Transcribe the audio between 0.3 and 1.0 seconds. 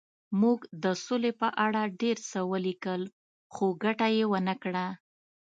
موږ د